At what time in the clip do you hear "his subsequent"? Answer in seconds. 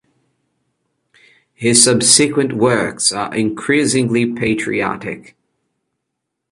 1.53-2.53